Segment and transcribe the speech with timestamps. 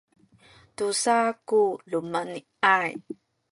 [0.75, 1.17] tusa
[1.47, 2.91] ku lumeni’ay